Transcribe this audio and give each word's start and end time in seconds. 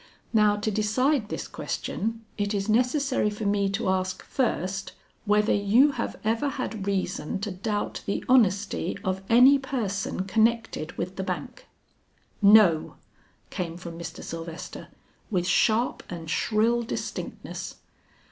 Now 0.33 0.55
to 0.55 0.71
decide 0.71 1.29
this 1.29 1.47
question 1.47 2.25
it 2.35 2.55
is 2.55 2.67
necessary 2.67 3.29
for 3.29 3.45
me 3.45 3.69
to 3.69 3.87
ask 3.87 4.23
first, 4.25 4.93
whether 5.25 5.53
you 5.53 5.91
have 5.91 6.15
ever 6.23 6.49
had 6.49 6.87
reason 6.87 7.37
to 7.41 7.51
doubt 7.51 8.01
the 8.07 8.25
honesty 8.27 8.97
of 9.03 9.21
any 9.29 9.59
person 9.59 10.23
connected 10.23 10.93
with 10.93 11.17
the 11.17 11.23
bank?" 11.23 11.67
"No," 12.41 12.95
came 13.51 13.77
from 13.77 13.95
Mr. 13.99 14.23
Sylvester 14.23 14.87
with 15.29 15.45
sharp 15.45 16.01
and 16.09 16.27
shrill 16.31 16.81
distinctness. 16.81 17.75